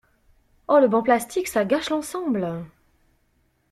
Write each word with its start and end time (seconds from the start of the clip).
Le 0.67 0.87
banc 0.87 1.03
plastique, 1.03 1.47
ça 1.47 1.63
gâche 1.63 1.91
l'ensemble. 1.91 2.65